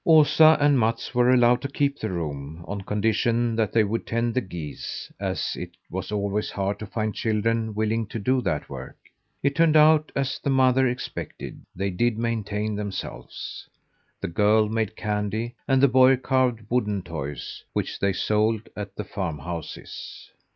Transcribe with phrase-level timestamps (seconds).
[0.03, 4.33] Osa and Mats were allowed to keep the room on condition that they would tend
[4.33, 8.97] the geese, as it was always hard to find children willing to do that work.
[9.43, 13.69] It turned out as the mother expected: they did maintain themselves.
[14.21, 19.03] The girl made candy, and the boy carved wooden toys, which they sold at the
[19.03, 20.31] farm houses.